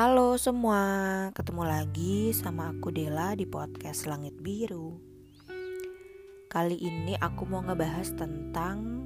Halo 0.00 0.40
semua, 0.40 0.80
ketemu 1.36 1.60
lagi 1.60 2.32
sama 2.32 2.72
aku 2.72 2.88
Dela 2.88 3.36
di 3.36 3.44
podcast 3.44 4.08
Langit 4.08 4.32
Biru. 4.32 4.96
Kali 6.48 6.80
ini 6.80 7.12
aku 7.20 7.44
mau 7.44 7.60
ngebahas 7.60 8.08
tentang 8.16 9.04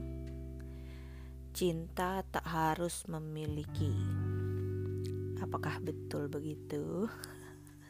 cinta 1.50 2.22
tak 2.30 2.46
harus 2.46 3.10
memiliki. 3.10 3.90
Apakah 5.42 5.82
betul 5.82 6.30
begitu? 6.30 7.10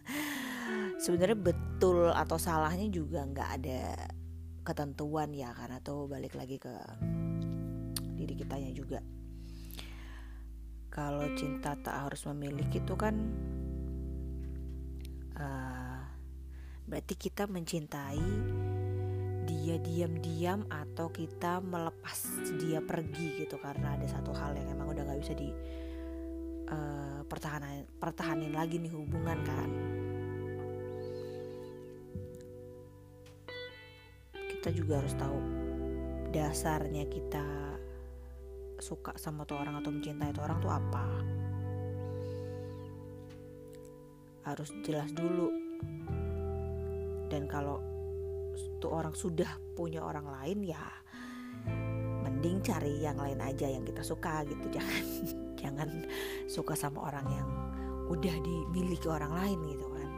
Sebenarnya 1.05 1.36
betul 1.36 2.09
atau 2.09 2.41
salahnya 2.41 2.89
juga 2.89 3.21
nggak 3.29 3.50
ada 3.61 4.00
ketentuan 4.64 5.29
ya 5.36 5.52
karena 5.52 5.77
tuh 5.85 6.08
balik 6.08 6.32
lagi 6.32 6.57
ke 6.57 6.72
diri 8.16 8.32
kitanya 8.32 8.72
juga 8.72 9.05
kalau 10.94 11.26
cinta 11.34 11.75
tak 11.75 12.07
harus 12.07 12.22
memiliki 12.30 12.79
itu 12.79 12.94
kan 12.94 13.18
uh, 15.35 16.00
berarti 16.86 17.18
kita 17.18 17.50
mencintai 17.50 18.22
dia 19.44 19.76
diam-diam 19.76 20.64
atau 20.71 21.11
kita 21.11 21.58
melepas 21.61 22.18
dia 22.62 22.79
pergi 22.79 23.44
gitu. 23.44 23.58
Karena 23.58 23.99
ada 23.99 24.07
satu 24.07 24.30
hal 24.32 24.54
yang 24.54 24.71
emang 24.72 24.94
udah 24.94 25.02
nggak 25.04 25.21
bisa 25.21 25.35
di 25.35 25.50
uh, 26.71 27.21
pertahanan 27.26 27.85
pertahanin 27.99 28.54
lagi 28.54 28.79
nih 28.79 28.94
hubungan 28.94 29.38
kan. 29.43 29.71
Kita 34.33 34.69
juga 34.72 35.02
harus 35.02 35.12
tahu 35.19 35.38
dasarnya 36.33 37.05
kita 37.11 37.47
suka 38.78 39.14
sama 39.19 39.47
tuh 39.47 39.58
orang 39.58 39.78
atau 39.78 39.91
mencintai 39.94 40.34
tuh 40.34 40.42
orang 40.42 40.58
tuh 40.62 40.72
apa? 40.72 41.05
Harus 44.44 44.70
jelas 44.84 45.11
dulu. 45.14 45.48
Dan 47.28 47.48
kalau 47.50 47.81
tuh 48.78 48.91
orang 48.92 49.16
sudah 49.16 49.48
punya 49.75 50.05
orang 50.05 50.28
lain 50.28 50.61
ya 50.62 50.84
mending 52.25 52.61
cari 52.61 53.00
yang 53.00 53.16
lain 53.16 53.41
aja 53.41 53.66
yang 53.69 53.83
kita 53.83 54.05
suka 54.05 54.44
gitu. 54.44 54.69
Jangan 54.77 55.05
jangan 55.64 55.88
suka 56.44 56.77
sama 56.77 57.09
orang 57.09 57.25
yang 57.33 57.48
udah 58.12 58.36
dimiliki 58.44 59.09
orang 59.09 59.33
lain 59.33 59.59
gitu 59.64 59.86
kan. 59.88 60.09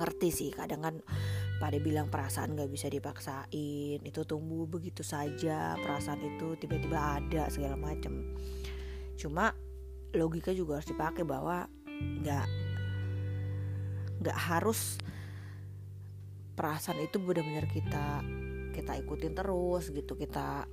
Ngerti 0.00 0.28
sih 0.32 0.48
kadang 0.48 0.80
kan 0.80 0.96
pada 1.62 1.78
bilang 1.78 2.10
perasaan 2.10 2.58
gak 2.58 2.66
bisa 2.66 2.90
dipaksain 2.90 4.02
itu 4.02 4.20
tumbuh 4.26 4.66
begitu 4.66 5.06
saja 5.06 5.78
perasaan 5.78 6.18
itu 6.18 6.58
tiba-tiba 6.58 7.22
ada 7.22 7.46
segala 7.54 7.78
macam 7.78 8.34
cuma 9.14 9.54
logika 10.10 10.50
juga 10.50 10.82
harus 10.82 10.90
dipakai 10.90 11.22
bahwa 11.22 11.70
nggak 11.86 12.46
nggak 14.26 14.38
harus 14.50 14.98
perasaan 16.58 16.98
itu 16.98 17.22
benar-benar 17.22 17.70
kita 17.70 18.26
kita 18.74 18.98
ikutin 18.98 19.38
terus 19.38 19.94
gitu 19.94 20.18
kita 20.18 20.66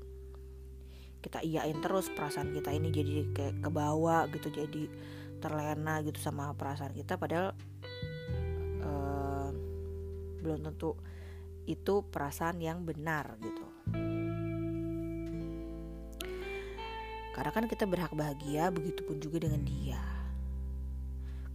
kita 1.20 1.44
iyain 1.44 1.78
terus 1.84 2.10
perasaan 2.10 2.50
kita 2.56 2.74
ini 2.74 2.90
jadi 2.90 3.14
kayak 3.36 3.56
ke 3.62 3.70
gitu 4.40 4.48
jadi 4.64 4.84
terlena 5.40 6.04
gitu 6.04 6.20
sama 6.20 6.52
perasaan 6.54 6.96
kita. 6.96 7.16
Padahal 7.16 7.56
belum 10.40 10.66
tentu 10.66 10.96
itu 11.70 12.02
perasaan 12.08 12.58
yang 12.60 12.82
benar 12.82 13.38
gitu. 13.40 13.66
Karena 17.40 17.52
kan 17.56 17.72
kita 17.72 17.88
berhak 17.88 18.12
bahagia 18.12 18.68
begitupun 18.68 19.22
juga 19.24 19.48
dengan 19.48 19.64
dia. 19.64 20.02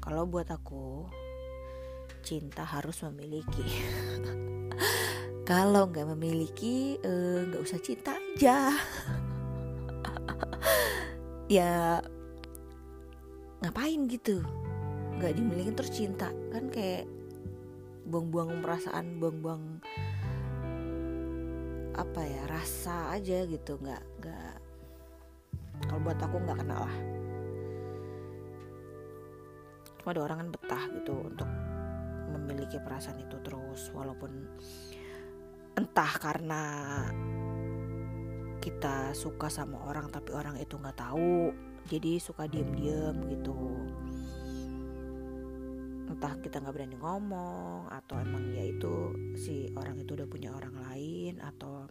Kalau 0.01 0.25
buat 0.25 0.49
aku 0.49 1.05
cinta 2.25 2.65
harus 2.65 3.05
memiliki. 3.05 3.69
Kalau 5.51 5.93
nggak 5.93 6.09
memiliki 6.17 6.97
eh, 7.05 7.41
nggak 7.53 7.61
uh, 7.61 7.67
usah 7.67 7.81
cinta 7.85 8.17
aja. 8.17 8.73
Ya 11.45 12.01
ngapain 13.61 14.09
gitu? 14.09 14.41
Nggak 15.21 15.37
dimiliki 15.37 15.71
terus 15.77 15.93
cinta. 15.93 16.33
Kan 16.49 16.73
kayak 16.73 17.05
buang-buang 18.05 18.61
perasaan 18.61 19.17
buang-buang 19.17 19.81
apa 21.95 22.21
ya 22.25 22.43
rasa 22.49 23.17
aja 23.17 23.49
gitu. 23.49 23.81
Nggak 23.81 24.03
nggak 24.21 24.55
kalau 25.89 26.01
buat 26.05 26.19
aku 26.21 26.37
nggak 26.43 26.59
kenal 26.61 26.81
lah. 26.85 26.99
Cuma 30.01 30.09
ada 30.13 30.21
orang 30.21 30.39
kan 30.45 30.49
betah 30.53 30.85
gitu 31.01 31.15
untuk 31.17 31.49
memiliki 32.35 32.77
perasaan 32.83 33.25
itu 33.25 33.41
terus 33.41 33.89
walaupun 33.95 34.31
entah 35.75 36.13
karena 36.21 36.63
kita 38.61 39.13
suka 39.13 39.53
sama 39.53 39.81
orang 39.89 40.09
tapi 40.09 40.33
orang 40.33 40.57
itu 40.57 40.81
nggak 40.81 40.97
tahu 40.97 41.53
jadi 41.85 42.17
suka 42.17 42.49
diem-diem 42.49 43.17
gitu 43.29 43.53
entah 46.05 46.37
kita 46.41 46.61
nggak 46.61 46.75
berani 46.75 46.97
ngomong 47.01 47.89
atau 47.89 48.21
emang 48.21 48.53
ya 48.53 48.65
itu 48.69 49.17
si 49.37 49.73
orang 49.73 49.97
itu 50.01 50.13
udah 50.13 50.29
punya 50.29 50.53
orang 50.53 50.77
lain 50.91 51.41
atau 51.41 51.89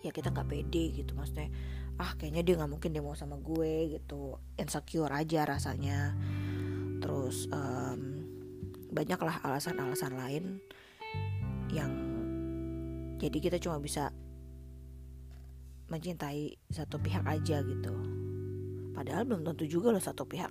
ya 0.00 0.10
kita 0.14 0.32
nggak 0.32 0.48
pede 0.48 0.84
gitu. 1.02 1.12
Maksudnya 1.12 1.52
ah 1.96 2.12
kayaknya 2.16 2.42
dia 2.44 2.54
nggak 2.60 2.72
mungkin 2.72 2.90
dia 2.92 3.02
mau 3.04 3.16
sama 3.16 3.36
gue 3.40 3.98
gitu. 4.00 4.40
Insecure 4.56 5.12
aja 5.12 5.44
rasanya. 5.44 6.16
Terus 7.00 7.46
um, 7.52 8.24
banyaklah 8.92 9.44
alasan-alasan 9.44 10.16
lain 10.16 10.44
yang 11.68 11.92
jadi 13.16 13.36
kita 13.40 13.56
cuma 13.60 13.80
bisa 13.80 14.12
mencintai 15.86 16.56
satu 16.72 16.98
pihak 16.98 17.22
aja 17.24 17.62
gitu. 17.62 17.94
Padahal 18.96 19.28
belum 19.28 19.44
tentu 19.44 19.68
juga 19.68 19.92
loh 19.92 20.00
satu 20.00 20.24
pihak 20.24 20.50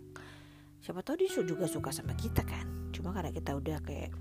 siapa 0.81 1.03
tahu 1.03 1.21
dia 1.23 1.29
juga 1.43 1.65
suka 1.67 1.91
sama 1.93 2.15
kita 2.15 2.43
kan. 2.43 2.91
Cuma 2.95 3.11
karena 3.11 3.31
kita 3.35 3.55
udah 3.55 3.79
kayak 3.83 4.15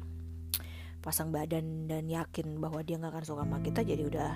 pasang 1.04 1.28
badan 1.28 1.84
dan 1.84 2.08
yakin 2.08 2.56
bahwa 2.58 2.80
dia 2.80 2.96
nggak 2.96 3.12
akan 3.12 3.24
suka 3.24 3.42
sama 3.44 3.60
kita 3.60 3.84
jadi 3.84 4.02
udah 4.08 4.30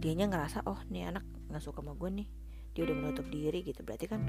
dianya 0.00 0.24
ngerasa 0.32 0.64
oh 0.64 0.80
nih 0.88 1.12
anak 1.12 1.24
nggak 1.52 1.62
suka 1.62 1.84
sama 1.84 1.92
gue 1.94 2.10
nih. 2.24 2.28
Dia 2.74 2.82
udah 2.90 2.96
menutup 2.96 3.26
diri 3.30 3.60
gitu. 3.62 3.80
Berarti 3.86 4.06
kan 4.08 4.20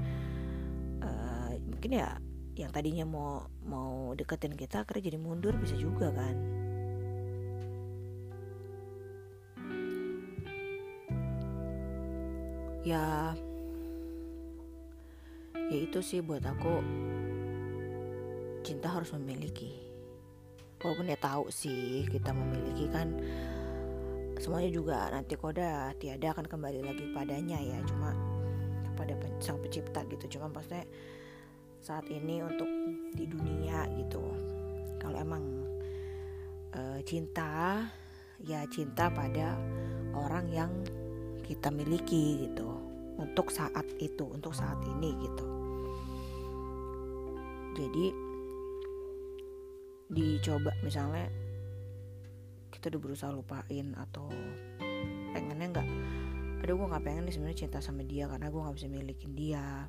uh, 1.02 1.50
mungkin 1.66 1.90
ya 1.96 2.20
yang 2.56 2.72
tadinya 2.72 3.04
mau 3.04 3.44
mau 3.64 4.16
deketin 4.16 4.56
kita 4.56 4.84
akhirnya 4.84 5.12
jadi 5.12 5.18
mundur 5.20 5.54
bisa 5.60 5.76
juga 5.76 6.12
kan. 6.12 6.36
Ya. 12.86 13.34
Ya 15.66 15.78
itu 15.82 15.98
sih 15.98 16.22
buat 16.22 16.46
aku 16.46 16.78
cinta 18.66 18.90
harus 18.90 19.14
memiliki. 19.14 19.70
Walaupun 20.82 21.06
ya 21.06 21.18
tahu 21.22 21.46
sih 21.54 22.02
kita 22.10 22.34
memiliki 22.34 22.90
kan 22.90 23.14
semuanya 24.36 24.70
juga 24.74 24.98
nanti 25.08 25.38
koda 25.38 25.94
tiada 25.96 26.34
akan 26.34 26.50
kembali 26.50 26.82
lagi 26.82 27.14
padanya 27.14 27.62
ya. 27.62 27.78
Cuma 27.86 28.10
kepada 28.90 29.14
sang 29.38 29.62
pencipta 29.62 30.02
gitu. 30.10 30.36
Cuma 30.36 30.50
maksudnya 30.50 30.82
saat 31.78 32.10
ini 32.10 32.42
untuk 32.42 32.66
di 33.14 33.30
dunia 33.30 33.86
gitu. 34.02 34.20
Kalau 34.98 35.22
emang 35.22 35.44
e, 36.74 37.06
cinta 37.06 37.86
ya 38.42 38.66
cinta 38.66 39.06
pada 39.06 39.54
orang 40.10 40.50
yang 40.50 40.72
kita 41.46 41.70
miliki 41.70 42.50
gitu. 42.50 42.66
Untuk 43.16 43.48
saat 43.48 43.86
itu 44.02 44.26
untuk 44.26 44.52
saat 44.52 44.76
ini 44.84 45.14
gitu. 45.22 45.46
Jadi 47.76 48.25
dicoba 50.06 50.70
misalnya 50.86 51.26
kita 52.70 52.92
udah 52.94 53.00
berusaha 53.02 53.30
lupain 53.34 53.96
atau 53.98 54.30
pengennya 55.34 55.80
nggak 55.80 55.88
aduh 56.62 56.74
gue 56.78 56.88
nggak 56.88 57.04
pengen 57.04 57.22
nih 57.28 57.34
sebenarnya 57.34 57.58
cinta 57.66 57.78
sama 57.82 58.02
dia 58.02 58.26
karena 58.26 58.48
gue 58.48 58.60
nggak 58.60 58.76
bisa 58.76 58.88
milikin 58.88 59.32
dia. 59.36 59.86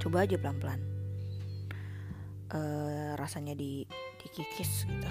Coba 0.00 0.28
aja 0.28 0.36
pelan 0.36 0.56
pelan 0.60 0.80
uh, 2.54 3.12
rasanya 3.18 3.52
di 3.56 3.84
dikikis 4.20 4.86
gitu. 4.88 5.10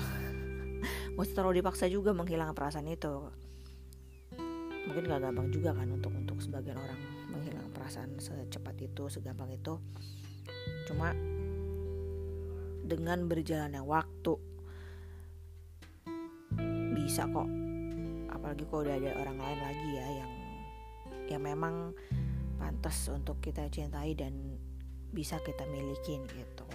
Usah 1.19 1.33
terlalu 1.37 1.61
dipaksa 1.61 1.85
juga 1.91 2.15
menghilangkan 2.15 2.55
perasaan 2.55 2.89
itu. 2.89 3.29
Mungkin 4.83 5.07
gak 5.07 5.21
gampang 5.23 5.47
juga 5.47 5.71
kan 5.71 5.87
untuk 5.87 6.11
untuk 6.11 6.43
sebagian 6.43 6.75
orang 6.75 6.99
menghilangkan 7.31 7.71
perasaan 7.71 8.19
secepat 8.19 8.75
itu 8.83 9.07
segampang 9.07 9.53
itu. 9.53 9.79
Cuma 10.89 11.15
dengan 12.83 13.31
berjalannya 13.31 13.79
waktu. 13.79 14.35
Bisa 16.93 17.23
kok. 17.31 17.49
Apalagi 18.29 18.63
kalau 18.67 18.83
udah 18.83 18.95
ada 18.99 19.11
orang 19.23 19.37
lain 19.39 19.59
lagi 19.63 19.89
ya 19.95 20.07
yang 20.19 20.31
yang 21.31 21.41
memang 21.41 21.95
pantas 22.59 23.07
untuk 23.07 23.39
kita 23.39 23.71
cintai 23.71 24.11
dan 24.13 24.59
bisa 25.15 25.39
kita 25.39 25.63
milikin 25.71 26.27
gitu. 26.27 26.67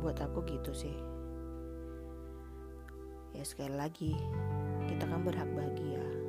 Buat 0.00 0.18
aku 0.24 0.40
gitu 0.48 0.72
sih. 0.72 0.96
Ya 3.32 3.44
sekali 3.44 3.76
lagi 3.76 4.12
kita 4.88 5.08
kan 5.08 5.24
berhak 5.24 5.48
bahagia 5.56 6.21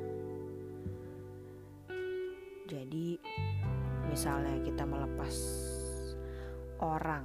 jadi 2.74 3.22
misalnya 4.10 4.58
kita 4.66 4.82
melepas 4.82 5.30
orang 6.82 7.22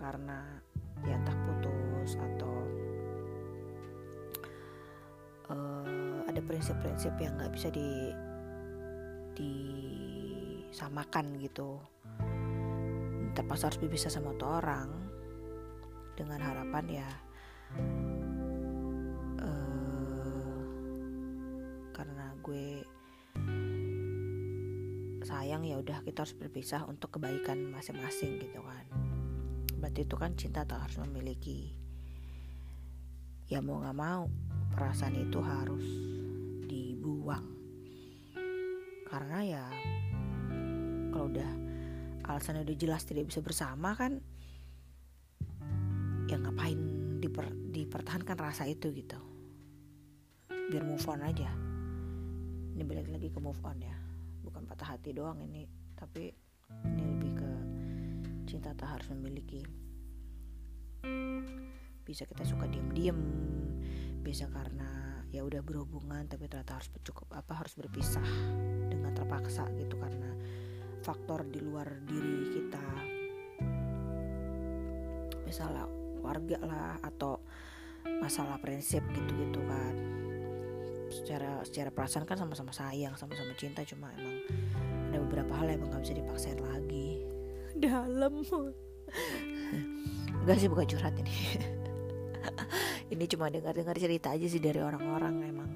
karena 0.00 0.48
ya 1.04 1.20
entah 1.20 1.36
putus 1.44 2.16
atau 2.16 2.56
uh, 5.52 6.24
ada 6.24 6.40
prinsip-prinsip 6.40 7.12
yang 7.20 7.36
nggak 7.36 7.52
bisa 7.52 7.68
di 7.68 8.16
disamakan 9.36 11.36
gitu. 11.36 11.76
Terpaksa 13.36 13.68
harus 13.68 13.76
berpisah 13.76 14.08
sama 14.08 14.32
tuh 14.40 14.48
orang 14.48 14.88
dengan 16.16 16.40
harapan 16.40 17.04
ya 17.04 17.10
uh, 19.36 20.64
karena 21.92 22.32
gue 22.40 22.95
sayang 25.56 25.72
ya 25.72 25.80
udah 25.80 26.04
kita 26.04 26.20
harus 26.20 26.36
berpisah 26.36 26.84
untuk 26.84 27.16
kebaikan 27.16 27.72
masing-masing 27.72 28.36
gitu 28.44 28.60
kan. 28.60 28.84
Berarti 29.80 30.04
itu 30.04 30.12
kan 30.20 30.36
cinta 30.36 30.68
tak 30.68 30.84
harus 30.84 31.00
memiliki. 31.00 31.72
Ya 33.48 33.64
mau 33.64 33.80
nggak 33.80 33.96
mau 33.96 34.28
perasaan 34.76 35.16
itu 35.16 35.40
harus 35.40 35.80
dibuang. 36.68 37.48
Karena 39.08 39.38
ya 39.48 39.64
kalau 41.16 41.32
udah 41.32 41.50
alasannya 42.28 42.68
udah 42.68 42.76
jelas 42.76 43.08
tidak 43.08 43.32
bisa 43.32 43.40
bersama 43.40 43.96
kan 43.96 44.20
ya 46.28 46.36
ngapain 46.36 46.76
diper, 47.24 47.48
dipertahankan 47.72 48.36
rasa 48.36 48.68
itu 48.68 48.92
gitu. 48.92 49.16
Biar 50.52 50.84
move 50.84 51.08
on 51.08 51.24
aja. 51.24 51.48
Ini 52.76 52.84
balik 52.84 53.08
lagi 53.08 53.32
ke 53.32 53.40
move 53.40 53.64
on 53.64 53.80
ya 53.80 54.05
bukan 54.46 54.62
patah 54.62 54.94
hati 54.94 55.10
doang 55.10 55.42
ini 55.42 55.66
tapi 55.98 56.30
ini 56.86 57.02
lebih 57.02 57.32
ke 57.34 57.50
cinta 58.46 58.70
tak 58.78 58.98
harus 58.98 59.10
memiliki. 59.10 59.66
Bisa 62.06 62.22
kita 62.22 62.46
suka 62.46 62.70
diem-diem 62.70 63.18
bisa 64.22 64.50
karena 64.50 65.22
ya 65.30 65.46
udah 65.46 65.62
berhubungan 65.62 66.26
tapi 66.26 66.50
ternyata 66.50 66.78
harus 66.78 66.90
cukup 67.02 67.30
apa 67.34 67.62
harus 67.62 67.78
berpisah 67.78 68.26
dengan 68.90 69.14
terpaksa 69.14 69.66
gitu 69.78 69.98
karena 69.98 70.30
faktor 71.02 71.46
di 71.46 71.62
luar 71.62 71.86
diri 72.06 72.54
kita. 72.54 72.86
Misalnya 75.46 75.86
keluarga 76.18 76.58
lah 76.62 76.94
atau 77.02 77.38
masalah 78.18 78.58
prinsip 78.58 79.02
gitu-gitu 79.14 79.62
kan 79.66 80.15
secara 81.08 81.62
secara 81.62 81.90
perasaan 81.94 82.26
kan 82.26 82.38
sama-sama 82.38 82.74
sayang 82.74 83.14
sama-sama 83.14 83.54
cinta 83.54 83.86
cuma 83.86 84.10
emang 84.18 84.42
ada 85.10 85.18
beberapa 85.22 85.52
hal 85.56 85.70
yang 85.70 85.80
emang 85.80 85.96
gak 85.96 86.02
bisa 86.04 86.14
dipaksain 86.18 86.60
lagi. 86.60 87.22
Dalam. 87.76 88.42
Enggak 90.42 90.56
sih 90.60 90.68
bukan 90.68 90.86
curhat 90.86 91.14
ini. 91.18 91.34
Ini 93.12 93.24
cuma 93.30 93.46
dengar-dengar 93.50 93.94
cerita 93.94 94.34
aja 94.34 94.46
sih 94.50 94.58
dari 94.58 94.82
orang-orang 94.82 95.34
emang 95.46 95.70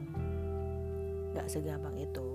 nggak 1.31 1.47
segampang 1.47 1.95
itu 1.95 2.29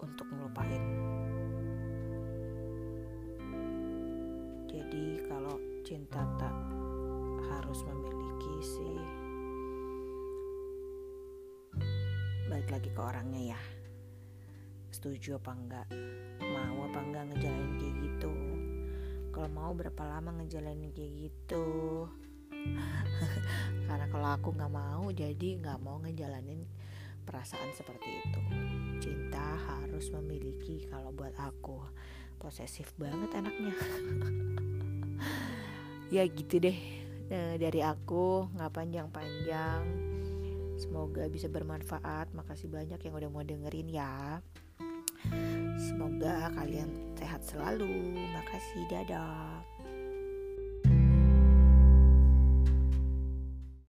untuk 0.00 0.26
ngelupain. 0.32 0.84
Jadi 4.64 5.20
kalau 5.28 5.56
cinta 5.84 6.24
tak 6.40 6.56
harus 7.52 7.84
memiliki 7.84 8.15
Balik 12.66 12.82
lagi 12.82 12.98
ke 12.98 13.02
orangnya 13.06 13.42
ya? 13.54 13.60
Setuju 14.90 15.38
apa 15.38 15.54
enggak? 15.54 15.86
Mau 16.42 16.90
apa 16.90 16.98
enggak 16.98 17.24
ngejalanin 17.30 17.78
kayak 17.78 17.94
gitu? 18.02 18.34
Kalau 19.30 19.48
mau 19.54 19.70
berapa 19.70 20.02
lama 20.02 20.34
ngejalanin 20.42 20.90
kayak 20.90 21.12
gitu? 21.14 21.66
Karena 23.86 24.10
kalau 24.10 24.28
aku 24.34 24.50
nggak 24.50 24.74
mau 24.74 25.06
jadi 25.14 25.62
nggak 25.62 25.78
mau 25.78 26.02
ngejalanin 26.02 26.66
perasaan 27.22 27.70
seperti 27.70 28.26
itu. 28.26 28.42
Cinta 28.98 29.46
harus 29.70 30.10
memiliki 30.10 30.90
kalau 30.90 31.14
buat 31.14 31.38
aku. 31.38 31.86
Posesif 32.42 32.90
banget 32.98 33.30
anaknya 33.30 33.78
ya 36.18 36.26
gitu 36.26 36.58
deh 36.58 36.78
nah, 37.30 37.54
dari 37.62 37.78
aku 37.86 38.50
nggak 38.58 38.74
panjang-panjang 38.74 39.82
semoga 40.76 41.26
bisa 41.26 41.48
bermanfaat. 41.50 42.30
Makasih 42.36 42.68
banyak 42.70 43.00
yang 43.00 43.14
udah 43.16 43.30
mau 43.32 43.44
dengerin 43.44 43.88
ya. 43.90 44.40
Semoga 45.76 46.52
kalian 46.54 47.16
sehat 47.18 47.42
selalu. 47.44 48.16
Makasih 48.36 48.82
dadah 48.88 49.60